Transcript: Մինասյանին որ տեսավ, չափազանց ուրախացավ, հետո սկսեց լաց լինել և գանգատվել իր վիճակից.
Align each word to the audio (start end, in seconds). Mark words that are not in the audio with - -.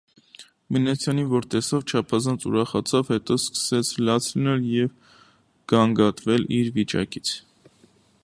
Մինասյանին 0.75 1.27
որ 1.33 1.47
տեսավ, 1.55 1.83
չափազանց 1.91 2.47
ուրախացավ, 2.51 3.11
հետո 3.15 3.37
սկսեց 3.43 3.93
լաց 4.07 4.29
լինել 4.37 4.65
և 4.77 4.95
գանգատվել 5.73 6.49
իր 6.61 6.73
վիճակից. 6.79 7.35